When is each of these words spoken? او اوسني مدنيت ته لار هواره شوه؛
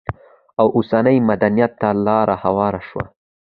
او 0.59 0.67
اوسني 0.77 1.17
مدنيت 1.27 1.71
ته 1.81 1.89
لار 2.05 2.27
هواره 2.43 2.81
شوه؛ 2.87 3.05